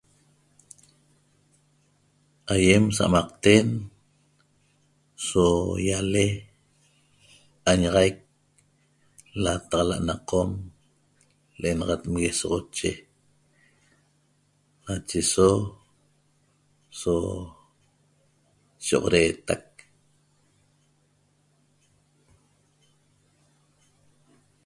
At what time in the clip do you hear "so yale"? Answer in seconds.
5.27-6.25